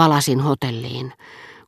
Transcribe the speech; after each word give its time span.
Palasin 0.00 0.40
hotelliin, 0.40 1.12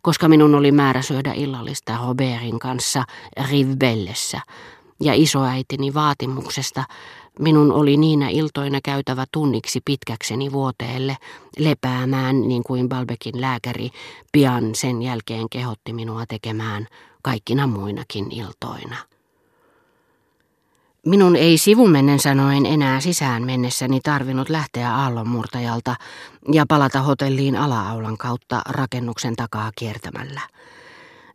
koska 0.02 0.28
minun 0.28 0.54
oli 0.54 0.72
määrä 0.72 1.02
syödä 1.02 1.32
illallista 1.32 1.98
Robertin 2.06 2.58
kanssa 2.58 3.04
Rivbellessä, 3.50 4.40
ja 5.00 5.12
isoäitini 5.14 5.94
vaatimuksesta 5.94 6.84
minun 7.38 7.72
oli 7.72 7.96
niinä 7.96 8.28
iltoina 8.28 8.78
käytävä 8.84 9.24
tunniksi 9.32 9.80
pitkäkseni 9.84 10.52
vuoteelle 10.52 11.16
lepäämään, 11.58 12.48
niin 12.48 12.62
kuin 12.62 12.88
Balbekin 12.88 13.40
lääkäri 13.40 13.90
pian 14.32 14.74
sen 14.74 15.02
jälkeen 15.02 15.48
kehotti 15.50 15.92
minua 15.92 16.26
tekemään 16.26 16.86
kaikkina 17.22 17.66
muinakin 17.66 18.32
iltoina. 18.32 18.96
Minun 21.06 21.36
ei 21.36 21.58
sivumennen 21.58 22.18
sanoen 22.18 22.66
enää 22.66 23.00
sisään 23.00 23.42
mennessäni 23.42 24.00
tarvinnut 24.00 24.48
lähteä 24.48 24.94
aallonmurtajalta 24.94 25.96
ja 26.52 26.64
palata 26.68 27.02
hotelliin 27.02 27.56
alaaulan 27.56 28.18
kautta 28.18 28.62
rakennuksen 28.68 29.36
takaa 29.36 29.70
kiertämällä. 29.78 30.40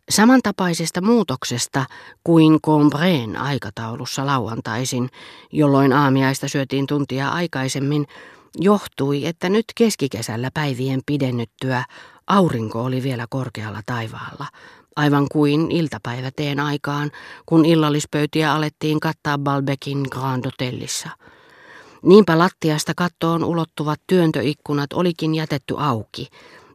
Samantapaisesta 0.10 1.02
muutoksesta 1.02 1.86
kuin 2.24 2.62
Combreen 2.62 3.38
aikataulussa 3.38 4.26
lauantaisin, 4.26 5.10
jolloin 5.52 5.94
aamiaista 5.94 6.48
syötiin 6.48 6.88
tuntia 6.88 7.30
aikaisemmin, 7.30 8.08
johtui, 8.56 9.26
että 9.26 9.50
nyt 9.50 9.66
keskikesällä 9.76 10.52
päivien 10.54 11.02
pidennyttyä 11.06 11.84
aurinko 12.28 12.84
oli 12.84 13.04
vielä 13.04 13.26
korkealla 13.30 13.82
taivaalla, 13.86 14.48
aivan 14.98 15.28
kuin 15.32 15.72
iltapäiväteen 15.72 16.60
aikaan, 16.60 17.12
kun 17.46 17.66
illallispöytiä 17.66 18.54
alettiin 18.54 19.00
kattaa 19.00 19.38
Balbekin 19.38 20.06
Grand 20.12 20.46
Hotellissa. 20.46 21.10
Niinpä 22.04 22.38
lattiasta 22.38 22.94
kattoon 22.96 23.44
ulottuvat 23.44 24.02
työntöikkunat 24.08 24.94
olikin 24.94 25.36
jätetty 25.36 25.76
auki, 25.78 26.28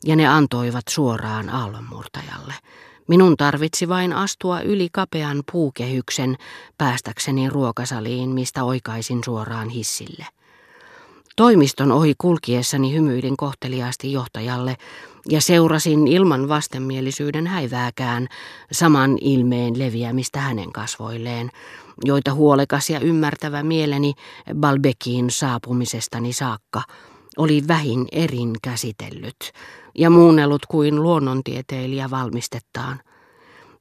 ja 0.05 0.17
ne 0.17 0.27
antoivat 0.27 0.85
suoraan 0.91 1.51
aallonmurtajalle. 1.51 2.55
Minun 3.09 3.37
tarvitsi 3.37 3.89
vain 3.89 4.13
astua 4.13 4.61
yli 4.61 4.89
kapean 4.93 5.43
puukehyksen 5.53 6.37
päästäkseni 6.79 7.51
ruokasaliin, 7.51 8.31
mistä 8.31 8.65
oikaisin 8.65 9.25
suoraan 9.25 9.69
hissille. 9.69 10.27
Toimiston 11.37 11.93
ohi 11.93 12.15
kulkiessani 12.19 12.95
hymyilin 12.95 13.37
kohteliaasti 13.37 14.13
johtajalle 14.13 14.77
ja 15.29 15.41
seurasin 15.41 16.09
ilman 16.09 16.49
vastenmielisyyden 16.49 17.47
häivääkään 17.47 18.29
saman 18.73 19.19
ilmeen 19.21 19.79
leviämistä 19.79 20.41
hänen 20.41 20.73
kasvoilleen, 20.73 21.51
joita 22.05 22.35
huolekas 22.35 22.91
ja 22.91 23.01
ymmärtävä 23.01 23.63
mieleni 23.63 24.15
Balbekiin 24.55 25.31
saapumisestani 25.31 26.33
saakka 26.33 26.83
oli 27.37 27.63
vähin 27.69 28.07
erin 28.13 28.57
käsitellyt 28.63 29.53
ja 29.95 30.11
muunnellut 30.11 30.67
kuin 30.67 31.03
luonnontieteilijä 31.03 32.11
valmistettaan. 32.11 33.01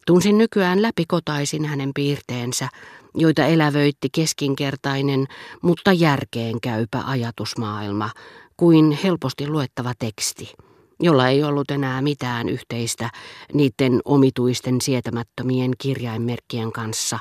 Tunsin 0.05 0.37
nykyään 0.37 0.81
läpikotaisin 0.81 1.65
hänen 1.65 1.91
piirteensä, 1.95 2.69
joita 3.15 3.45
elävöitti 3.45 4.09
keskinkertainen, 4.11 5.27
mutta 5.61 5.93
järkeen 5.93 6.61
käypä 6.61 7.03
ajatusmaailma, 7.05 8.09
kuin 8.57 8.91
helposti 9.03 9.47
luettava 9.47 9.93
teksti, 9.99 10.53
jolla 10.99 11.27
ei 11.27 11.43
ollut 11.43 11.71
enää 11.71 12.01
mitään 12.01 12.49
yhteistä 12.49 13.09
niiden 13.53 14.01
omituisten 14.05 14.81
sietämättömien 14.81 15.71
kirjainmerkkien 15.77 16.71
kanssa, 16.71 17.19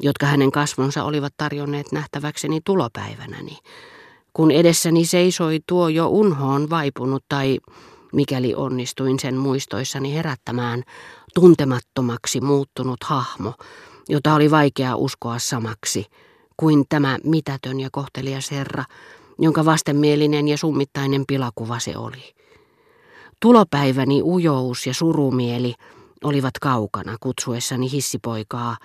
jotka 0.00 0.26
hänen 0.26 0.52
kasvonsa 0.52 1.04
olivat 1.04 1.34
tarjonneet 1.36 1.92
nähtäväkseni 1.92 2.60
tulopäivänäni. 2.64 3.58
Kun 4.32 4.50
edessäni 4.50 5.06
seisoi 5.06 5.60
tuo 5.68 5.88
jo 5.88 6.08
unhoon 6.08 6.70
vaipunut 6.70 7.24
tai 7.28 7.58
mikäli 8.12 8.54
onnistuin 8.54 9.20
sen 9.20 9.36
muistoissani 9.36 10.14
herättämään, 10.14 10.82
tuntemattomaksi 11.34 12.40
muuttunut 12.40 13.04
hahmo, 13.04 13.54
jota 14.08 14.34
oli 14.34 14.50
vaikea 14.50 14.96
uskoa 14.96 15.38
samaksi 15.38 16.06
kuin 16.56 16.84
tämä 16.88 17.18
mitätön 17.24 17.80
ja 17.80 17.88
kohtelias 17.92 18.50
herra, 18.50 18.84
jonka 19.38 19.64
vastenmielinen 19.64 20.48
ja 20.48 20.58
summittainen 20.58 21.24
pilakuva 21.28 21.78
se 21.78 21.96
oli. 21.96 22.34
Tulopäiväni 23.40 24.22
ujous 24.22 24.86
ja 24.86 24.94
surumieli 24.94 25.74
olivat 26.24 26.58
kaukana 26.60 27.16
kutsuessani 27.20 27.92
hissipoikaa, 27.92 28.76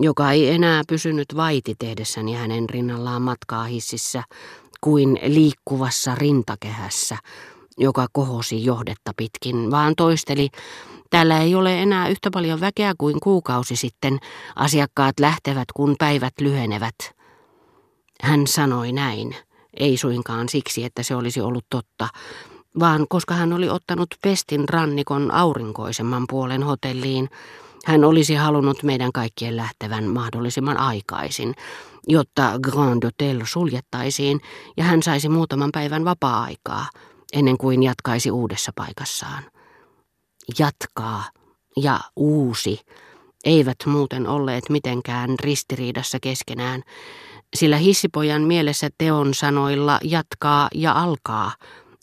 joka 0.00 0.32
ei 0.32 0.50
enää 0.50 0.82
pysynyt 0.88 1.36
vaiti 1.36 1.74
tehdessäni 1.78 2.32
hänen 2.32 2.70
rinnallaan 2.70 3.22
matkaa 3.22 3.64
hississä 3.64 4.22
kuin 4.80 5.18
liikkuvassa 5.22 6.14
rintakehässä, 6.14 7.16
joka 7.78 8.06
kohosi 8.12 8.64
johdetta 8.64 9.12
pitkin, 9.16 9.70
vaan 9.70 9.94
toisteli, 9.96 10.48
täällä 11.10 11.40
ei 11.40 11.54
ole 11.54 11.82
enää 11.82 12.08
yhtä 12.08 12.30
paljon 12.30 12.60
väkeä 12.60 12.94
kuin 12.98 13.20
kuukausi 13.20 13.76
sitten, 13.76 14.18
asiakkaat 14.56 15.20
lähtevät, 15.20 15.72
kun 15.74 15.94
päivät 15.98 16.32
lyhenevät. 16.40 16.94
Hän 18.22 18.46
sanoi 18.46 18.92
näin, 18.92 19.36
ei 19.76 19.96
suinkaan 19.96 20.48
siksi, 20.48 20.84
että 20.84 21.02
se 21.02 21.14
olisi 21.14 21.40
ollut 21.40 21.64
totta, 21.70 22.08
vaan 22.78 23.06
koska 23.08 23.34
hän 23.34 23.52
oli 23.52 23.68
ottanut 23.68 24.08
pestin 24.22 24.68
rannikon 24.68 25.30
aurinkoisemman 25.30 26.24
puolen 26.30 26.62
hotelliin, 26.62 27.28
hän 27.84 28.04
olisi 28.04 28.34
halunnut 28.34 28.82
meidän 28.82 29.12
kaikkien 29.12 29.56
lähtevän 29.56 30.04
mahdollisimman 30.04 30.76
aikaisin, 30.76 31.54
jotta 32.08 32.52
Grand 32.62 33.04
Hotel 33.04 33.40
suljettaisiin 33.44 34.40
ja 34.76 34.84
hän 34.84 35.02
saisi 35.02 35.28
muutaman 35.28 35.70
päivän 35.72 36.04
vapaa-aikaa– 36.04 36.86
ennen 37.34 37.58
kuin 37.58 37.82
jatkaisi 37.82 38.30
uudessa 38.30 38.72
paikassaan. 38.74 39.44
Jatkaa 40.58 41.24
ja 41.76 42.00
uusi 42.16 42.80
eivät 43.44 43.76
muuten 43.86 44.26
olleet 44.26 44.68
mitenkään 44.68 45.34
ristiriidassa 45.40 46.18
keskenään, 46.20 46.82
sillä 47.56 47.76
hissipojan 47.76 48.42
mielessä 48.42 48.88
teon 48.98 49.34
sanoilla 49.34 49.98
jatkaa 50.02 50.68
ja 50.74 50.92
alkaa 50.92 51.52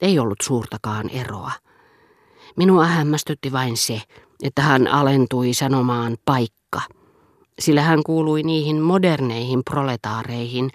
ei 0.01 0.19
ollut 0.19 0.41
suurtakaan 0.43 1.09
eroa. 1.09 1.51
Minua 2.57 2.85
hämmästytti 2.85 3.51
vain 3.51 3.77
se, 3.77 4.01
että 4.43 4.61
hän 4.61 4.87
alentui 4.87 5.53
sanomaan 5.53 6.17
paikka– 6.25 6.81
sillä 7.61 7.81
hän 7.81 8.03
kuului 8.03 8.43
niihin 8.43 8.81
moderneihin 8.81 9.61
proletaareihin, 9.63 10.69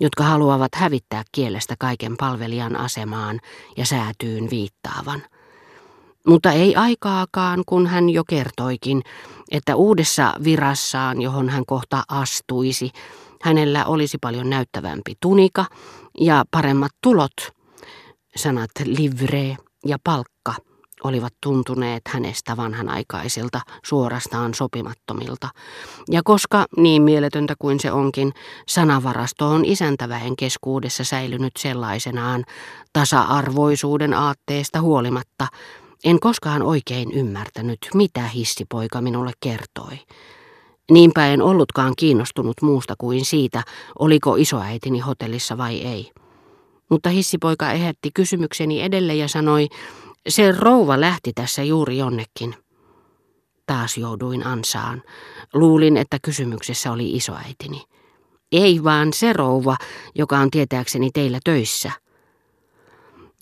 jotka 0.00 0.24
haluavat 0.24 0.74
hävittää 0.74 1.22
kielestä 1.32 1.74
kaiken 1.78 2.16
palvelijan 2.16 2.76
asemaan 2.76 3.40
ja 3.76 3.86
säätyyn 3.86 4.50
viittaavan. 4.50 5.22
Mutta 6.26 6.52
ei 6.52 6.76
aikaakaan, 6.76 7.62
kun 7.66 7.86
hän 7.86 8.10
jo 8.10 8.24
kertoikin, 8.24 9.02
että 9.50 9.76
uudessa 9.76 10.34
virassaan, 10.44 11.22
johon 11.22 11.48
hän 11.48 11.66
kohta 11.66 12.02
astuisi, 12.08 12.90
hänellä 13.42 13.84
olisi 13.84 14.18
paljon 14.20 14.50
näyttävämpi 14.50 15.14
tunika 15.20 15.64
ja 16.20 16.44
paremmat 16.50 16.92
tulot, 17.02 17.32
sanat 18.36 18.70
livre 18.84 19.56
ja 19.86 19.96
palkka– 20.04 20.39
olivat 21.04 21.34
tuntuneet 21.42 22.02
hänestä 22.08 22.56
vanhanaikaisilta, 22.56 23.60
suorastaan 23.84 24.54
sopimattomilta. 24.54 25.48
Ja 26.10 26.20
koska, 26.24 26.66
niin 26.76 27.02
mieletöntä 27.02 27.54
kuin 27.58 27.80
se 27.80 27.92
onkin, 27.92 28.32
sanavarasto 28.68 29.48
on 29.48 29.64
isäntäväen 29.64 30.36
keskuudessa 30.36 31.04
säilynyt 31.04 31.52
sellaisenaan 31.58 32.44
tasa-arvoisuuden 32.92 34.14
aatteesta 34.14 34.80
huolimatta, 34.80 35.46
en 36.04 36.20
koskaan 36.20 36.62
oikein 36.62 37.12
ymmärtänyt, 37.12 37.78
mitä 37.94 38.22
hissipoika 38.22 39.00
minulle 39.00 39.32
kertoi. 39.40 39.98
Niinpä 40.90 41.26
en 41.26 41.42
ollutkaan 41.42 41.92
kiinnostunut 41.98 42.56
muusta 42.62 42.94
kuin 42.98 43.24
siitä, 43.24 43.62
oliko 43.98 44.36
isoäitini 44.36 44.98
hotellissa 44.98 45.58
vai 45.58 45.80
ei. 45.80 46.10
Mutta 46.88 47.08
hissipoika 47.08 47.72
ehätti 47.72 48.10
kysymykseni 48.14 48.82
edelle 48.82 49.14
ja 49.14 49.28
sanoi, 49.28 49.68
se 50.28 50.52
rouva 50.52 51.00
lähti 51.00 51.32
tässä 51.32 51.62
juuri 51.62 51.98
jonnekin. 51.98 52.54
Taas 53.66 53.98
jouduin 53.98 54.46
ansaan. 54.46 55.02
Luulin, 55.54 55.96
että 55.96 56.18
kysymyksessä 56.22 56.92
oli 56.92 57.16
isoäitini. 57.16 57.82
Ei 58.52 58.84
vaan 58.84 59.12
se 59.12 59.32
rouva, 59.32 59.76
joka 60.14 60.38
on 60.38 60.50
tietääkseni 60.50 61.10
teillä 61.14 61.38
töissä. 61.44 61.92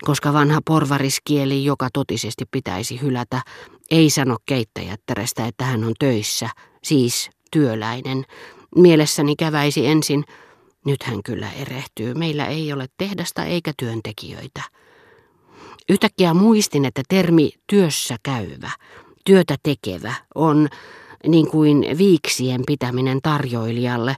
Koska 0.05 0.33
vanha 0.33 0.61
porvariskieli, 0.67 1.65
joka 1.65 1.89
totisesti 1.93 2.45
pitäisi 2.51 3.01
hylätä, 3.01 3.43
ei 3.91 4.11
sano 4.11 4.37
keittäjättärestä, 4.47 5.47
että 5.47 5.65
hän 5.65 5.85
on 5.85 5.95
töissä, 5.99 6.49
siis 6.85 7.31
työläinen. 7.51 8.25
Mielessäni 8.77 9.37
käväisi 9.37 9.87
ensin, 9.87 10.25
nyt 10.87 11.03
hän 11.03 11.23
kyllä 11.23 11.53
erehtyy, 11.53 12.15
meillä 12.15 12.47
ei 12.47 12.73
ole 12.73 12.87
tehdasta 12.97 13.45
eikä 13.45 13.73
työntekijöitä. 13.79 14.63
Yhtäkkiä 15.89 16.35
muistin, 16.35 16.85
että 16.85 17.03
termi 17.09 17.51
työssä 17.67 18.17
käyvä, 18.23 18.71
työtä 19.25 19.57
tekevä 19.63 20.15
on 20.35 20.69
niin 21.27 21.51
kuin 21.51 21.85
viiksien 21.99 22.63
pitäminen 22.67 23.19
tarjoilijalle, 23.23 24.17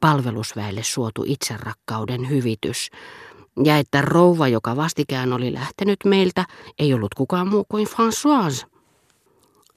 palvelusväelle 0.00 0.82
suotu 0.82 1.24
itserakkauden 1.26 2.28
hyvitys, 2.30 2.90
ja 3.64 3.78
että 3.78 4.00
rouva, 4.00 4.48
joka 4.48 4.76
vastikään 4.76 5.32
oli 5.32 5.54
lähtenyt 5.54 5.98
meiltä, 6.04 6.44
ei 6.78 6.94
ollut 6.94 7.14
kukaan 7.14 7.48
muu 7.48 7.64
kuin 7.68 7.86
Françoise. 7.86 8.66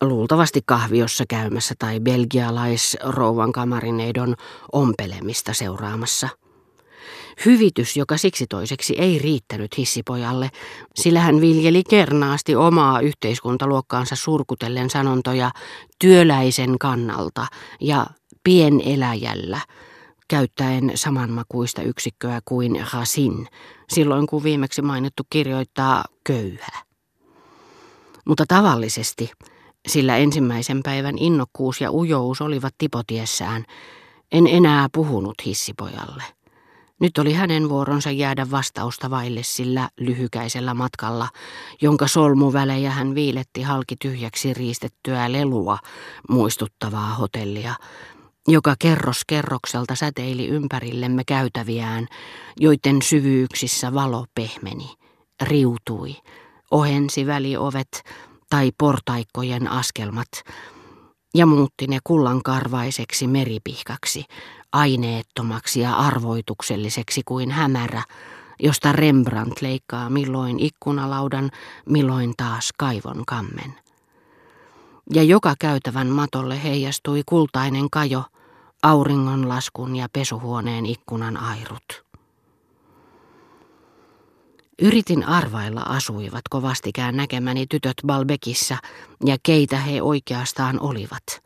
Luultavasti 0.01 0.61
kahviossa 0.65 1.23
käymässä 1.29 1.75
tai 1.79 1.99
belgialaisrouvan 1.99 3.51
kamarineidon 3.51 4.35
ompelemista 4.71 5.53
seuraamassa. 5.53 6.29
Hyvitys, 7.45 7.97
joka 7.97 8.17
siksi 8.17 8.47
toiseksi 8.47 8.95
ei 8.97 9.19
riittänyt 9.19 9.77
hissipojalle, 9.77 10.49
sillä 10.95 11.19
hän 11.19 11.41
viljeli 11.41 11.83
kernaasti 11.89 12.55
omaa 12.55 12.99
yhteiskuntaluokkaansa 12.99 14.15
surkutellen 14.15 14.89
sanontoja 14.89 15.51
työläisen 15.99 16.79
kannalta 16.79 17.47
ja 17.81 18.05
pieneläjällä, 18.43 19.59
käyttäen 20.27 20.91
samanmakuista 20.95 21.81
yksikköä 21.81 22.39
kuin 22.45 22.85
Rasin, 22.93 23.47
silloin 23.89 24.27
kun 24.27 24.43
viimeksi 24.43 24.81
mainittu 24.81 25.23
kirjoittaa 25.29 26.05
köyhä. 26.23 26.85
Mutta 28.25 28.45
tavallisesti, 28.47 29.31
sillä 29.87 30.17
ensimmäisen 30.17 30.83
päivän 30.83 31.17
innokkuus 31.17 31.81
ja 31.81 31.91
ujous 31.91 32.41
olivat 32.41 32.73
tipotiessään, 32.77 33.65
en 34.31 34.47
enää 34.47 34.87
puhunut 34.93 35.35
hissipojalle. 35.45 36.23
Nyt 37.01 37.17
oli 37.17 37.33
hänen 37.33 37.69
vuoronsa 37.69 38.11
jäädä 38.11 38.51
vastausta 38.51 39.09
vaille 39.09 39.43
sillä 39.43 39.89
lyhykäisellä 39.99 40.73
matkalla, 40.73 41.29
jonka 41.81 42.07
solmuvälejä 42.07 42.91
hän 42.91 43.15
viiletti 43.15 43.61
halki 43.61 43.95
tyhjäksi 44.01 44.53
riistettyä 44.53 45.31
lelua 45.31 45.77
muistuttavaa 46.29 47.15
hotellia, 47.15 47.75
joka 48.47 48.75
kerros 48.79 49.21
kerrokselta 49.27 49.95
säteili 49.95 50.47
ympärillemme 50.47 51.23
käytäviään, 51.27 52.07
joiden 52.59 53.01
syvyyksissä 53.01 53.93
valo 53.93 54.25
pehmeni, 54.35 54.93
riutui, 55.41 56.15
ohensi 56.71 57.27
väliovet 57.27 58.03
tai 58.49 58.71
portaikkojen 58.77 59.67
askelmat 59.67 60.29
ja 61.33 61.45
muutti 61.45 61.87
ne 61.87 61.99
kullankarvaiseksi 62.03 63.27
meripihkaksi, 63.27 64.25
aineettomaksi 64.75 65.79
ja 65.79 65.93
arvoitukselliseksi 65.95 67.21
kuin 67.25 67.51
hämärä, 67.51 68.03
josta 68.59 68.91
Rembrandt 68.91 69.61
leikkaa 69.61 70.09
milloin 70.09 70.59
ikkunalaudan, 70.59 71.51
milloin 71.89 72.33
taas 72.37 72.73
kaivon 72.77 73.23
kammen. 73.27 73.75
Ja 75.13 75.23
joka 75.23 75.55
käytävän 75.59 76.07
matolle 76.07 76.63
heijastui 76.63 77.23
kultainen 77.25 77.89
kajo, 77.89 78.23
auringonlaskun 78.83 79.95
ja 79.95 80.07
pesuhuoneen 80.13 80.85
ikkunan 80.85 81.37
airut. 81.37 82.05
Yritin 84.81 85.23
arvailla 85.23 85.81
asuivatko 85.81 86.61
vastikään 86.61 87.17
näkemäni 87.17 87.67
tytöt 87.67 87.97
Balbekissa 88.07 88.77
ja 89.25 89.37
keitä 89.43 89.77
he 89.77 90.01
oikeastaan 90.01 90.79
olivat. 90.79 91.44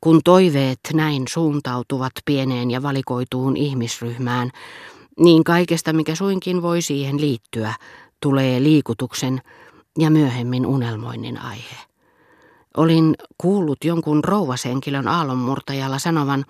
Kun 0.00 0.20
toiveet 0.24 0.80
näin 0.94 1.24
suuntautuvat 1.28 2.12
pieneen 2.24 2.70
ja 2.70 2.82
valikoituun 2.82 3.56
ihmisryhmään, 3.56 4.50
niin 5.18 5.44
kaikesta 5.44 5.92
mikä 5.92 6.14
suinkin 6.14 6.62
voi 6.62 6.82
siihen 6.82 7.20
liittyä, 7.20 7.74
tulee 8.22 8.62
liikutuksen 8.62 9.40
ja 9.98 10.10
myöhemmin 10.10 10.66
unelmoinnin 10.66 11.38
aihe. 11.38 11.76
Olin 12.76 13.14
kuullut 13.38 13.84
jonkun 13.84 14.24
rouvashenkilön 14.24 15.08
aallonmurtajalla 15.08 15.98
sanovan, 15.98 16.44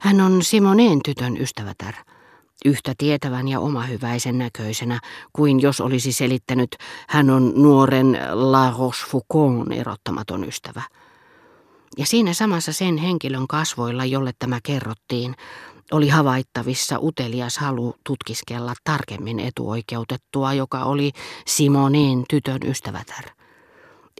hän 0.00 0.20
on 0.20 0.42
Simoneen 0.42 1.00
tytön 1.04 1.36
ystävätär, 1.36 1.94
yhtä 2.64 2.94
tietävän 2.98 3.48
ja 3.48 3.60
omahyväisen 3.60 4.38
näköisenä 4.38 5.00
kuin 5.32 5.62
jos 5.62 5.80
olisi 5.80 6.12
selittänyt, 6.12 6.76
hän 7.08 7.30
on 7.30 7.52
nuoren 7.56 8.18
La 8.32 8.74
Rochefoucaultin 8.78 9.72
erottamaton 9.72 10.44
ystävä. 10.44 10.82
Ja 11.98 12.06
siinä 12.06 12.32
samassa 12.32 12.72
sen 12.72 12.96
henkilön 12.96 13.48
kasvoilla, 13.48 14.04
jolle 14.04 14.32
tämä 14.38 14.60
kerrottiin, 14.62 15.36
oli 15.92 16.08
havaittavissa 16.08 16.98
utelias 16.98 17.58
halu 17.58 17.94
tutkiskella 18.04 18.74
tarkemmin 18.84 19.40
etuoikeutettua, 19.40 20.52
joka 20.52 20.84
oli 20.84 21.12
Simoneen 21.46 22.24
tytön 22.30 22.60
ystävätär. 22.64 23.24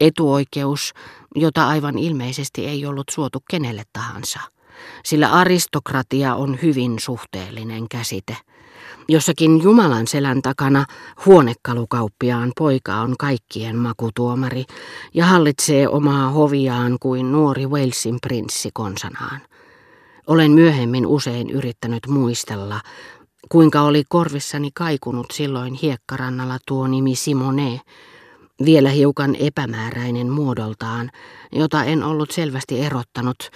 Etuoikeus, 0.00 0.94
jota 1.34 1.68
aivan 1.68 1.98
ilmeisesti 1.98 2.66
ei 2.66 2.86
ollut 2.86 3.08
suotu 3.10 3.42
kenelle 3.50 3.82
tahansa, 3.92 4.40
sillä 5.04 5.32
aristokratia 5.32 6.34
on 6.34 6.58
hyvin 6.62 6.98
suhteellinen 6.98 7.88
käsite. 7.88 8.36
Jossakin 9.08 9.62
Jumalan 9.62 10.06
selän 10.06 10.42
takana 10.42 10.84
huonekalukauppiaan 11.26 12.52
poika 12.58 12.94
on 12.94 13.14
kaikkien 13.18 13.76
makutuomari 13.76 14.64
ja 15.14 15.26
hallitsee 15.26 15.88
omaa 15.88 16.30
hoviaan 16.30 16.96
kuin 17.00 17.32
nuori 17.32 17.66
Walesin 17.66 18.18
prinssi 18.22 18.70
konsanaan. 18.74 19.40
Olen 20.26 20.50
myöhemmin 20.50 21.06
usein 21.06 21.50
yrittänyt 21.50 22.06
muistella, 22.06 22.80
kuinka 23.48 23.82
oli 23.82 24.04
korvissani 24.08 24.70
kaikunut 24.74 25.26
silloin 25.32 25.74
hiekkarannalla 25.74 26.58
tuo 26.66 26.86
nimi 26.86 27.14
Simone, 27.14 27.80
vielä 28.64 28.90
hiukan 28.90 29.36
epämääräinen 29.36 30.30
muodoltaan, 30.30 31.10
jota 31.52 31.84
en 31.84 32.02
ollut 32.02 32.30
selvästi 32.30 32.80
erottanut, 32.80 33.50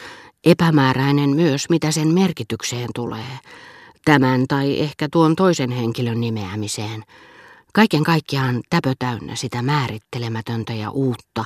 epämääräinen 0.44 1.30
myös 1.30 1.70
mitä 1.70 1.90
sen 1.90 2.08
merkitykseen 2.08 2.88
tulee, 2.94 3.38
tämän 4.04 4.44
tai 4.48 4.80
ehkä 4.80 5.08
tuon 5.12 5.36
toisen 5.36 5.70
henkilön 5.70 6.20
nimeämiseen– 6.20 7.04
Kaiken 7.72 8.04
kaikkiaan 8.04 8.60
täpö 8.70 8.94
täynnä 8.98 9.34
sitä 9.34 9.62
määrittelemätöntä 9.62 10.72
ja 10.72 10.90
uutta, 10.90 11.44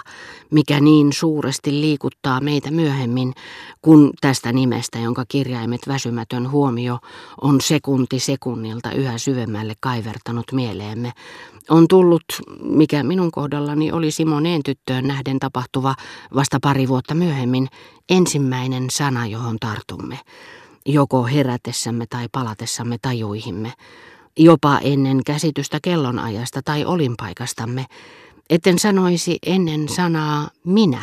mikä 0.50 0.80
niin 0.80 1.12
suuresti 1.12 1.70
liikuttaa 1.70 2.40
meitä 2.40 2.70
myöhemmin, 2.70 3.34
kun 3.82 4.10
tästä 4.20 4.52
nimestä, 4.52 4.98
jonka 4.98 5.24
kirjaimet 5.28 5.80
väsymätön 5.88 6.50
huomio 6.50 6.98
on 7.40 7.60
sekunti 7.60 8.18
sekunnilta 8.18 8.92
yhä 8.92 9.18
syvemmälle 9.18 9.74
kaivertanut 9.80 10.52
mieleemme, 10.52 11.12
on 11.70 11.88
tullut, 11.88 12.24
mikä 12.62 13.02
minun 13.02 13.30
kohdallani 13.30 13.92
oli 13.92 14.10
Simoneen 14.10 14.62
tyttöön 14.62 15.06
nähden 15.06 15.38
tapahtuva 15.38 15.94
vasta 16.34 16.58
pari 16.62 16.88
vuotta 16.88 17.14
myöhemmin, 17.14 17.68
ensimmäinen 18.08 18.90
sana, 18.90 19.26
johon 19.26 19.56
tartumme, 19.60 20.20
joko 20.86 21.24
herätessämme 21.24 22.06
tai 22.10 22.26
palatessamme 22.32 22.96
tajuihimme 23.02 23.72
jopa 24.38 24.78
ennen 24.78 25.24
käsitystä 25.26 25.78
kellonajasta 25.82 26.62
tai 26.64 26.84
olinpaikastamme, 26.84 27.86
etten 28.50 28.78
sanoisi 28.78 29.38
ennen 29.46 29.88
sanaa 29.88 30.48
minä, 30.64 31.02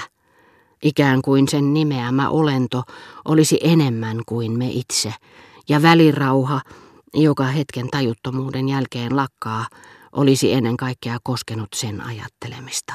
ikään 0.83 1.21
kuin 1.21 1.47
sen 1.47 1.73
nimeämä 1.73 2.29
olento 2.29 2.83
olisi 3.25 3.59
enemmän 3.63 4.17
kuin 4.25 4.57
me 4.57 4.67
itse, 4.67 5.13
ja 5.69 5.81
välirauha, 5.81 6.61
joka 7.13 7.43
hetken 7.43 7.87
tajuttomuuden 7.89 8.69
jälkeen 8.69 9.15
lakkaa, 9.15 9.65
olisi 10.11 10.53
ennen 10.53 10.77
kaikkea 10.77 11.17
koskenut 11.23 11.69
sen 11.75 12.01
ajattelemista. 12.01 12.93